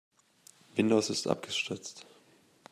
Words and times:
Windows 0.77 1.11
ist 1.11 1.27
abgestürzt. 1.27 2.07